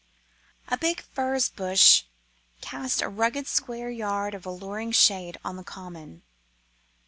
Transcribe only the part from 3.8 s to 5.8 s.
yard of alluring shade on the